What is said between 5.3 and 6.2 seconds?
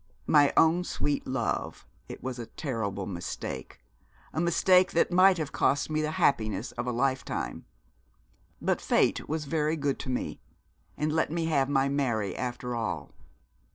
have cost me the